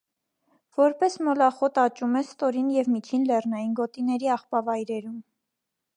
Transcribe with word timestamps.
Որպես 0.79 1.17
մոլախոտ 1.27 1.77
աճում 1.83 2.17
է 2.21 2.23
ստորին 2.27 2.73
և 2.77 2.91
միջին 2.95 3.27
լեռնային 3.33 3.77
գոտիների 3.81 4.33
աղբավայրերում։ 4.39 5.25